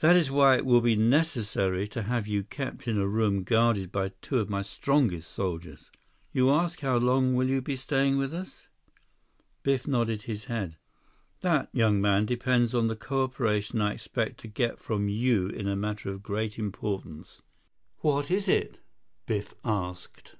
That 0.00 0.16
is 0.16 0.30
why 0.30 0.56
it 0.58 0.66
will 0.66 0.82
be 0.82 0.96
necessary 0.96 1.88
to 1.88 2.02
have 2.02 2.26
you 2.26 2.44
kept 2.44 2.86
in 2.86 2.98
a 2.98 3.08
room 3.08 3.42
guarded 3.42 3.90
by 3.90 4.10
two 4.20 4.38
of 4.38 4.50
my 4.50 4.60
strongest 4.60 5.30
soldiers. 5.32 5.90
You 6.30 6.50
ask 6.50 6.80
how 6.80 6.98
long 6.98 7.34
will 7.34 7.48
you 7.48 7.62
be 7.62 7.74
staying 7.76 8.18
with 8.18 8.34
us?" 8.34 8.68
Biff 9.62 9.88
nodded 9.88 10.24
his 10.24 10.44
head. 10.44 10.76
"That, 11.40 11.70
young 11.72 12.02
man, 12.02 12.26
depends 12.26 12.74
on 12.74 12.88
the 12.88 12.96
cooperation 12.96 13.80
I 13.80 13.94
expect 13.94 14.38
to 14.40 14.46
get 14.46 14.78
from 14.78 15.08
you 15.08 15.46
in 15.46 15.66
a 15.66 15.74
matter 15.74 16.10
of 16.10 16.22
great 16.22 16.58
importance." 16.58 17.40
"What 18.00 18.30
is 18.30 18.48
it?" 18.48 18.78
Biff 19.24 19.54
asked. 19.64 20.36